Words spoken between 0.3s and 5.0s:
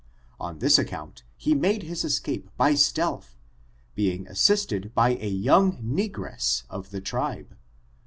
On this account he made his escape by stealth, being assisted